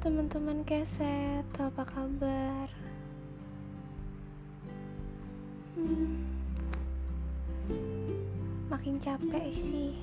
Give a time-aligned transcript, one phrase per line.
[0.00, 2.64] teman-teman keset, apa kabar?
[5.76, 6.24] Hmm,
[8.72, 10.00] makin capek sih.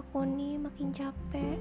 [0.00, 1.60] Aku nih makin capek.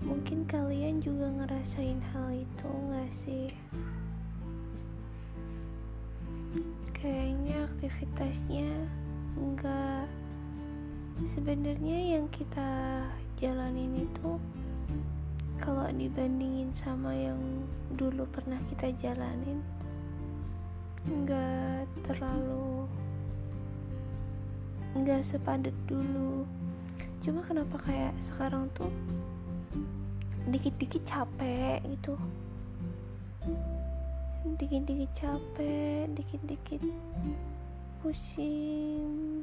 [0.00, 3.52] Mungkin kalian juga ngerasain hal itu gak sih?
[6.96, 8.72] Kayaknya aktivitasnya
[9.36, 10.08] enggak
[11.22, 13.02] sebenarnya yang kita
[13.38, 14.34] jalanin itu
[15.62, 17.38] kalau dibandingin sama yang
[17.94, 19.62] dulu pernah kita jalanin
[21.06, 22.88] nggak terlalu
[24.94, 26.46] nggak sepadat dulu.
[27.18, 28.90] Cuma kenapa kayak sekarang tuh
[30.46, 32.14] dikit-dikit capek gitu.
[34.54, 36.82] Dikit-dikit capek dikit-dikit
[38.02, 39.42] pusing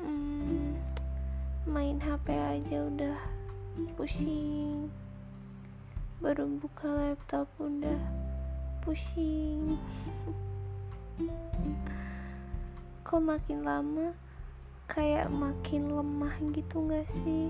[0.00, 0.74] hmm,
[1.68, 3.18] main HP aja udah
[3.94, 4.90] pusing.
[6.20, 8.00] Baru buka laptop udah
[8.82, 9.78] pusing.
[13.06, 14.12] Kok makin lama
[14.90, 17.48] kayak makin lemah gitu gak sih?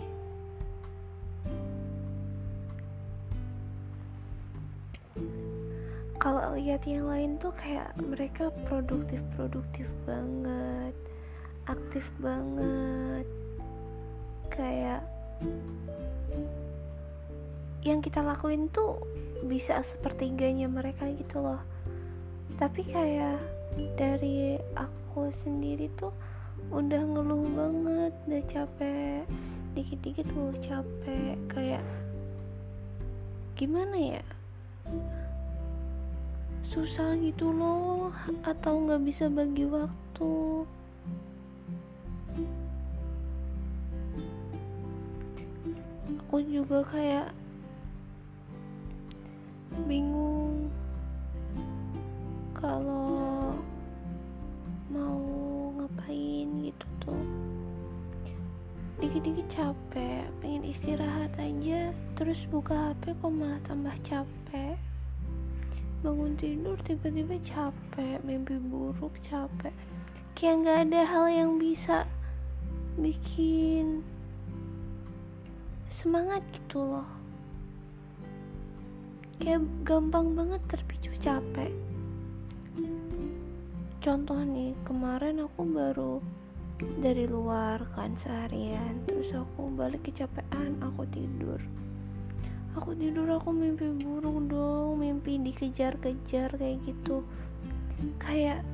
[6.21, 10.93] Kalau lihat yang lain tuh kayak mereka produktif produktif banget
[11.71, 13.27] aktif banget.
[14.51, 15.07] Kayak
[17.87, 19.01] yang kita lakuin tuh
[19.47, 21.63] bisa sepertiganya mereka gitu loh.
[22.61, 23.41] Tapi kayak
[23.97, 26.13] dari aku sendiri tuh
[26.75, 29.25] udah ngeluh banget udah capek
[29.73, 31.39] dikit-dikit ngeluh capek.
[31.49, 31.85] Kayak
[33.55, 34.25] gimana ya?
[36.71, 40.65] Susah gitu loh atau nggak bisa bagi waktu
[46.31, 47.35] aku juga kayak
[49.91, 50.71] bingung
[52.55, 53.51] kalau
[54.95, 55.19] mau
[55.75, 57.27] ngapain gitu tuh.
[59.03, 64.79] Dikit-dikit capek pengen istirahat aja terus buka HP kok malah tambah capek.
[66.07, 69.75] Bangun tidur tiba-tiba capek mimpi buruk capek.
[70.39, 72.07] Kayak nggak ada hal yang bisa
[72.95, 74.07] bikin
[76.01, 77.05] semangat gitu loh.
[79.37, 81.69] Kayak gampang banget terpicu capek.
[84.01, 86.25] Contoh nih kemarin aku baru
[87.05, 91.61] dari luar kan seharian terus aku balik kecapean aku tidur.
[92.81, 97.21] Aku tidur aku mimpi buruk dong mimpi dikejar-kejar kayak gitu.
[98.17, 98.65] Kayak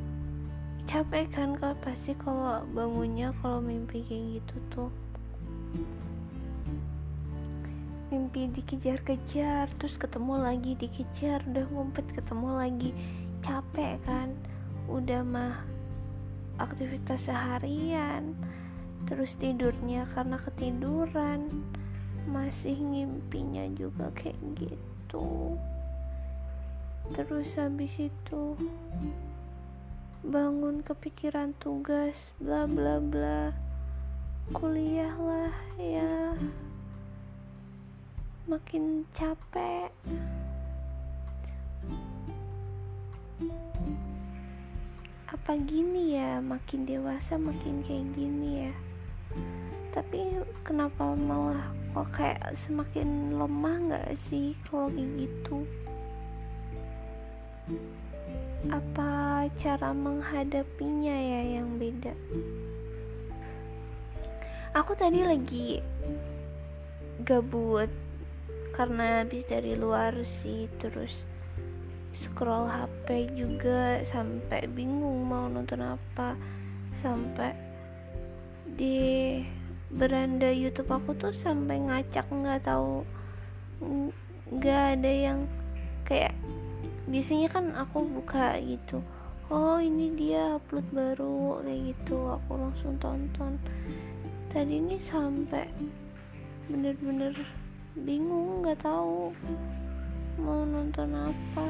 [0.86, 1.74] capek kan kak?
[1.82, 4.90] Pasti kalau bangunnya kalau mimpi kayak gitu tuh
[8.16, 12.90] mimpi dikejar-kejar terus ketemu lagi dikejar udah ngumpet ketemu lagi.
[13.44, 14.32] Capek kan?
[14.88, 15.68] Udah mah
[16.56, 18.32] aktivitas seharian
[19.04, 21.44] terus tidurnya karena ketiduran.
[22.24, 25.60] Masih ngimpinya juga kayak gitu.
[27.12, 28.56] Terus habis itu
[30.24, 33.52] bangun kepikiran tugas bla bla bla.
[34.56, 34.95] Kuliah
[38.46, 39.90] makin capek.
[45.26, 48.74] Apa gini ya makin dewasa makin kayak gini ya.
[49.90, 55.66] Tapi kenapa malah kok kayak semakin lemah nggak sih kalau kayak gitu?
[58.70, 62.14] Apa cara menghadapinya ya yang beda?
[64.70, 65.82] Aku tadi lagi
[67.26, 68.05] gabut
[68.76, 71.24] karena habis dari luar sih terus
[72.12, 76.36] scroll HP juga sampai bingung mau nonton apa.
[77.00, 77.56] Sampai
[78.68, 79.40] di
[79.88, 83.00] beranda YouTube aku tuh sampai ngacak nggak tahu
[84.52, 85.38] nggak ada yang
[86.04, 86.36] kayak
[87.08, 89.00] biasanya kan aku buka gitu
[89.46, 93.56] oh ini dia upload baru kayak gitu aku langsung tonton.
[94.50, 95.68] Tadi ini sampai
[96.66, 97.34] bener-bener
[97.96, 99.32] bingung nggak tahu
[100.36, 101.66] mau nonton apa.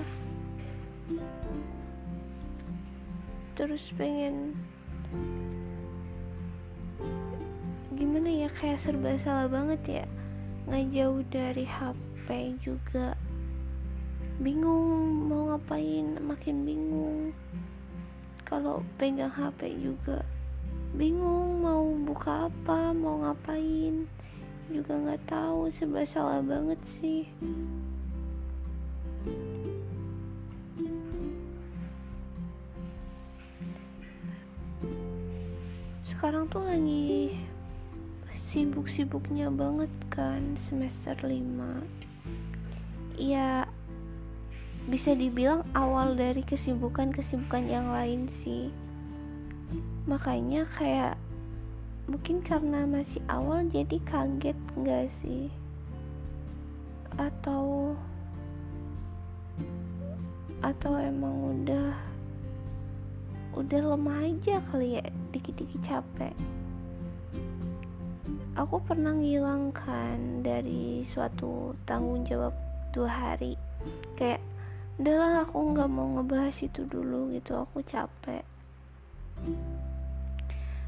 [3.55, 4.59] Terus pengen
[7.95, 10.07] gimana ya kayak serba salah banget ya.
[10.67, 13.15] Ngejauh dari HP juga.
[14.43, 17.31] Bingung mau ngapain makin bingung.
[18.43, 20.27] Kalau pegang HP juga
[20.97, 24.09] bingung mau buka apa mau ngapain
[24.71, 27.27] juga nggak tahu serba salah banget sih.
[36.07, 37.37] Sekarang tuh lagi
[38.47, 41.83] sibuk-sibuknya banget kan semester 5
[43.19, 43.67] ya
[44.87, 48.71] bisa dibilang awal dari kesibukan-kesibukan yang lain sih.
[50.07, 51.19] Makanya kayak
[52.07, 55.51] mungkin karena masih awal jadi kaget nggak sih?
[57.19, 57.95] Atau
[60.63, 61.95] atau emang udah
[63.59, 65.05] udah lemah aja kali ya
[65.35, 66.35] dikit-dikit capek.
[68.57, 72.57] Aku pernah ngilangkan dari suatu tanggung jawab
[72.95, 73.59] dua hari.
[74.17, 74.41] Kayak
[74.97, 77.53] udahlah aku nggak mau ngebahas itu dulu gitu.
[77.59, 78.47] Aku capek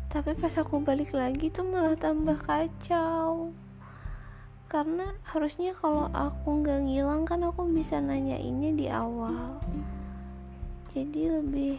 [0.08, 3.52] tapi pas aku balik lagi tuh malah tambah kacau.
[4.68, 9.60] Karena harusnya kalau aku nggak ngilang kan aku bisa nanya ini di awal.
[10.96, 11.76] Jadi lebih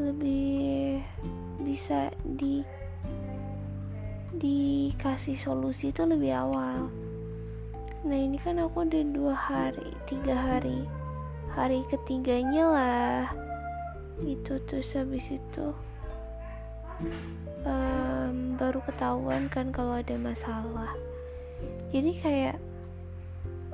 [0.00, 1.04] lebih
[1.60, 2.64] bisa di
[4.32, 6.88] dikasih solusi itu lebih awal.
[8.08, 10.88] Nah ini kan aku udah dua hari tiga hari
[11.52, 13.24] hari ketiganya lah.
[14.24, 15.87] Itu terus habis itu
[17.64, 20.92] um, baru ketahuan kan kalau ada masalah.
[21.90, 22.56] Jadi kayak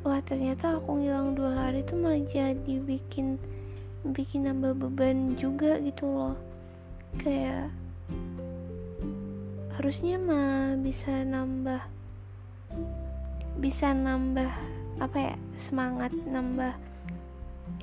[0.05, 3.41] wah ternyata aku ngilang dua hari itu malah jadi bikin
[4.05, 6.37] bikin nambah beban juga gitu loh.
[7.21, 7.73] Kayak
[9.75, 11.83] harusnya mah bisa nambah
[13.59, 14.51] bisa nambah
[15.03, 16.75] apa ya semangat nambah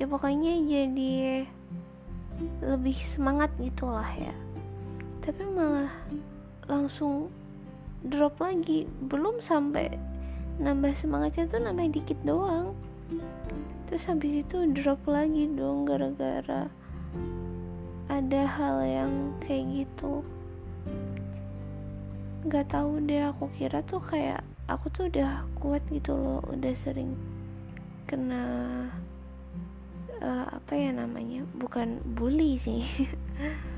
[0.00, 1.44] ya pokoknya jadi
[2.64, 4.32] lebih semangat gitulah ya
[5.22, 5.94] tapi malah
[6.66, 7.30] langsung
[8.02, 8.90] drop lagi.
[9.06, 9.94] Belum sampai
[10.58, 12.74] nambah semangatnya tuh nambah dikit doang.
[13.86, 16.66] Terus habis itu drop lagi dong gara-gara
[18.10, 20.26] ada hal yang kayak gitu.
[22.42, 27.14] Nggak tahu deh aku kira tuh kayak aku tuh udah kuat gitu loh udah sering
[28.08, 28.44] kena
[30.22, 32.86] uh, apa ya namanya bukan bully sih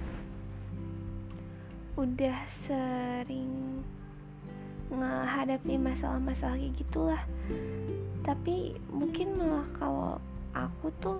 [1.95, 3.83] udah sering
[4.91, 7.23] menghadapi masalah-masalah kayak gitulah.
[8.27, 10.13] Tapi mungkin malah kalau
[10.55, 11.19] aku tuh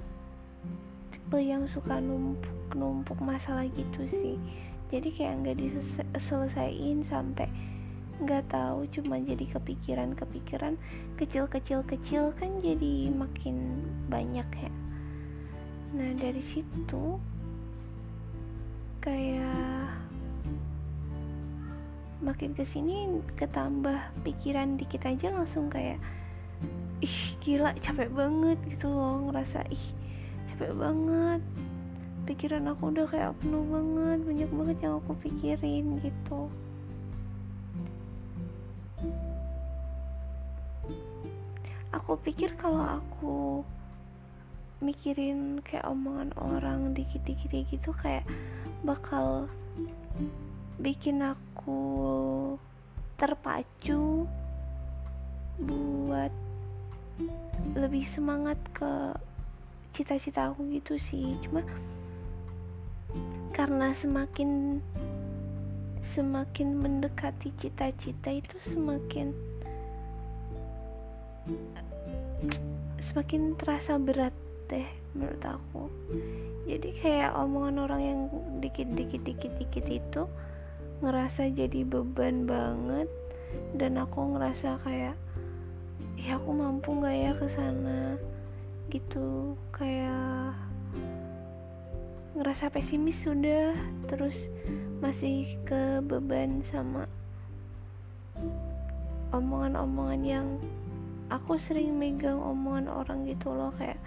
[1.15, 4.35] tipe yang suka numpuk-numpuk masalah gitu sih.
[4.91, 7.47] Jadi kayak nggak diselesaikan sampai
[8.23, 10.79] nggak tahu cuma jadi kepikiran-kepikiran
[11.19, 14.73] kecil-kecil-kecil kan jadi makin banyak ya.
[15.95, 17.19] Nah dari situ
[19.03, 20.04] kayak
[22.25, 26.01] makin ke sini ketambah pikiran dikit aja langsung kayak
[27.05, 29.87] ih gila capek banget gitu loh ngerasa ih
[30.49, 31.41] capek banget.
[32.25, 36.41] Pikiran aku udah kayak penuh banget banyak banget yang aku pikirin gitu.
[41.93, 43.61] Aku pikir kalau aku
[44.81, 48.25] mikirin kayak omongan orang dikit-dikit gitu kayak
[48.85, 49.49] bakal
[50.81, 51.54] bikin aku
[53.17, 54.29] terpacu
[55.61, 56.33] buat
[57.79, 59.15] lebih semangat ke
[59.95, 61.39] cita-cita aku gitu sih.
[61.47, 61.63] Cuma
[63.55, 64.83] karena semakin
[66.05, 69.31] semakin mendekati cita-cita itu semakin
[73.09, 74.35] semakin terasa berat
[74.67, 75.87] deh menurut aku.
[76.67, 78.21] Jadi kayak omongan orang yang
[78.59, 80.23] dikit-dikit dikit-dikit itu
[81.05, 83.13] ngerasa jadi beban banget
[83.77, 85.17] dan aku ngerasa kayak
[86.17, 88.17] ya aku mampu nggak ya ke sana?
[88.89, 90.57] Gitu kayak
[92.35, 93.77] ngerasa pesimis sudah
[94.09, 94.35] terus
[94.99, 97.07] masih ke beban sama
[99.31, 100.47] omongan-omongan yang
[101.31, 104.01] aku sering megang omongan orang gitu loh kayak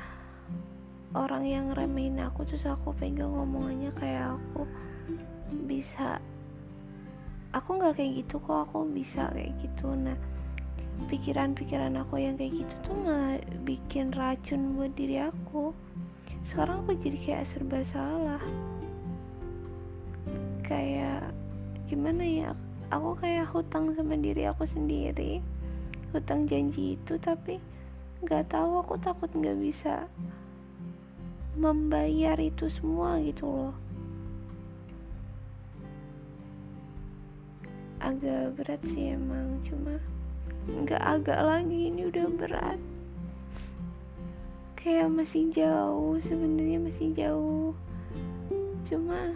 [1.16, 4.68] orang yang remehin aku terus aku pegang omongannya kayak aku
[5.68, 6.20] bisa
[7.56, 9.94] aku nggak kayak gitu kok aku bisa kayak gitu.
[9.94, 10.18] Nah
[11.08, 15.72] pikiran-pikiran aku yang kayak gitu tuh nggak bikin racun buat diri aku.
[16.48, 18.42] Sekarang aku jadi kayak serba salah.
[20.66, 21.32] Kayak
[21.88, 22.50] gimana ya
[22.92, 25.40] aku kayak hutang sama diri aku sendiri.
[26.12, 27.60] Hutang janji itu tapi
[28.26, 30.10] nggak tahu aku takut nggak bisa
[31.58, 33.87] membayar itu semua gitu loh
[38.08, 40.00] agak berat sih emang cuma
[40.68, 42.80] nggak agak lagi ini udah berat.
[44.80, 47.76] Kayak masih jauh sebenarnya masih jauh.
[48.88, 49.36] Cuma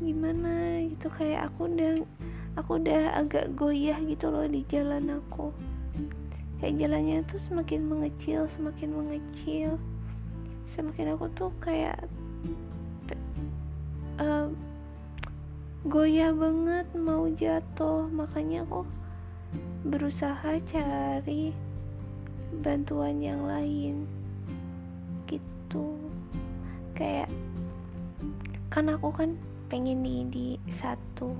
[0.00, 1.92] gimana gitu kayak aku udah
[2.56, 5.52] aku udah agak goyah gitu loh di jalan aku.
[6.60, 9.80] Kayak jalannya tuh semakin mengecil semakin mengecil.
[10.76, 12.04] Semakin aku tuh kayak
[15.88, 18.04] goyah banget mau jatuh.
[18.12, 18.84] Makanya aku
[19.86, 21.56] berusaha cari
[22.60, 24.04] bantuan yang lain.
[25.24, 25.96] Gitu.
[26.92, 27.32] Kayak
[28.68, 29.30] kan aku kan
[29.70, 31.34] pengen nih di satu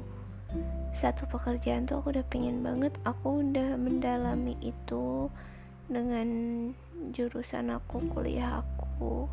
[0.91, 2.97] satu pekerjaan tuh aku udah pengen banget.
[3.05, 5.29] Aku udah mendalami itu
[5.91, 6.29] dengan
[7.13, 9.29] jurusan aku kuliah aku.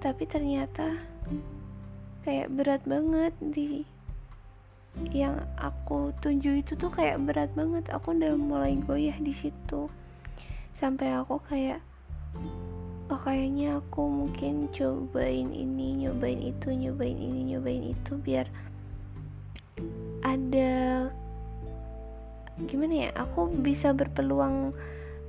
[0.00, 0.96] Tapi ternyata
[2.22, 3.84] kayak berat banget di
[5.14, 7.86] yang aku tuju itu tuh kayak berat banget.
[7.94, 9.86] Aku udah mulai goyah di situ.
[10.76, 11.80] Sampai aku kayak
[13.10, 18.46] oh kayaknya aku mungkin cobain ini nyobain itu nyobain ini nyobain itu biar
[20.22, 21.10] ada
[22.70, 24.70] gimana ya aku bisa berpeluang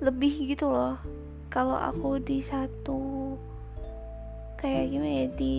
[0.04, 0.98] lebih gitu loh.
[1.52, 3.34] Kalau aku di satu
[4.62, 5.56] kayak gimana ya di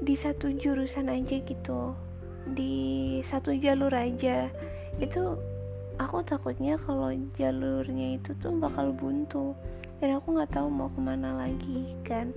[0.00, 1.92] di satu jurusan aja gitu.
[2.48, 4.48] Di satu jalur aja.
[4.96, 5.36] Itu
[6.00, 9.52] aku takutnya kalau jalurnya itu tuh bakal buntu.
[10.00, 12.32] Dan aku nggak tahu mau ke mana lagi kan.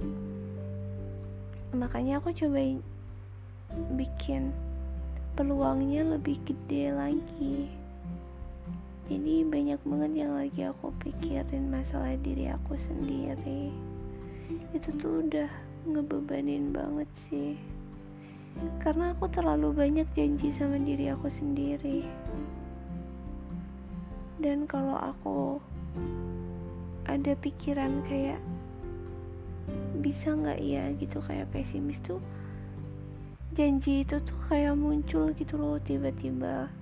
[1.72, 2.60] Makanya aku coba
[3.96, 4.51] bikin
[5.34, 7.72] peluangnya lebih gede lagi.
[9.08, 13.72] Jadi banyak banget yang lagi aku pikirin masalah diri aku sendiri.
[14.75, 15.50] Itu tuh udah
[15.88, 17.60] ngebebanin banget sih.
[18.80, 22.06] Karena aku terlalu banyak janji sama diri aku sendiri.
[24.40, 25.60] Dan kalau aku
[27.08, 28.40] ada pikiran kayak
[30.04, 30.92] bisa nggak ya?
[31.00, 32.20] gitu kayak pesimis tuh
[33.54, 36.74] janji itu tuh kayak muncul gitu loh tiba-tiba.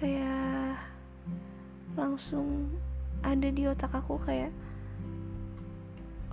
[0.00, 0.80] Kayak
[1.92, 2.72] langsung
[3.20, 4.48] ada di otak aku kayak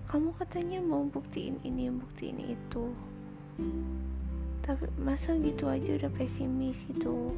[0.07, 2.95] kamu katanya mau buktiin ini buktiin itu.
[4.63, 7.35] Tapi masa gitu aja udah pesimis gitu.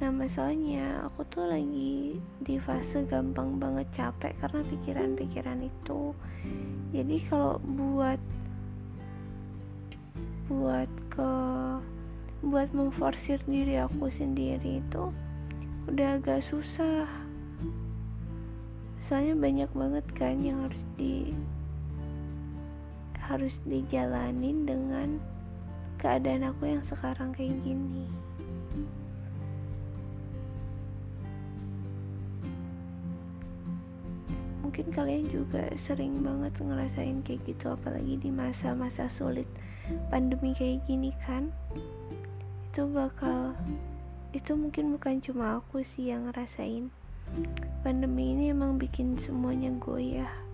[0.00, 6.12] Nah masalahnya aku tuh lagi di fase gampang banget capek karena pikiran-pikiran itu.
[6.92, 8.20] Jadi kalau buat
[10.52, 11.32] buat ke
[12.44, 15.12] buat memforsir diri aku sendiri itu
[15.88, 17.08] udah agak susah.
[19.08, 21.32] Soalnya banyak banget kan yang harus di
[23.30, 25.22] harus dijalanin dengan
[26.02, 28.10] keadaan aku yang sekarang kayak gini.
[34.66, 39.46] Mungkin kalian juga sering banget ngerasain kayak gitu apalagi di masa-masa sulit
[40.10, 41.54] pandemi kayak gini kan?
[42.70, 43.54] Itu bakal
[44.34, 46.90] itu mungkin bukan cuma aku sih yang ngerasain.
[47.86, 50.49] Pandemi ini emang bikin semuanya goyah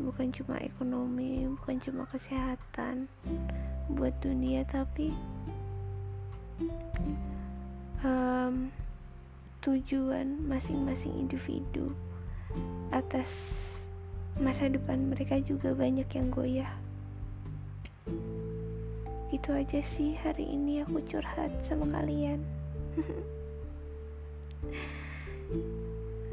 [0.00, 3.06] bukan cuma ekonomi bukan cuma kesehatan
[3.94, 5.14] buat dunia tapi
[8.04, 8.68] um,
[9.64, 11.94] tujuan masing-masing individu
[12.92, 13.30] atas
[14.38, 16.72] masa depan mereka juga banyak yang goyah.
[19.30, 22.42] Gitu aja sih hari ini aku curhat sama kalian.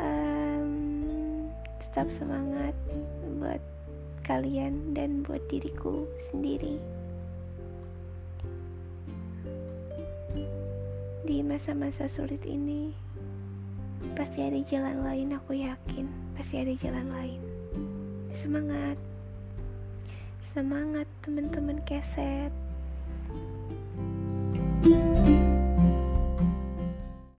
[0.02, 0.31] Um,
[1.92, 2.72] tetap semangat
[3.36, 3.60] buat
[4.24, 6.80] kalian dan buat diriku sendiri
[11.28, 12.96] di masa-masa sulit ini
[14.18, 16.10] Pasti ada jalan lain, aku yakin.
[16.34, 17.42] Pasti ada jalan lain.
[18.34, 18.98] Semangat.
[20.52, 22.52] Semangat teman-teman keset.
[24.82, 25.51] thank you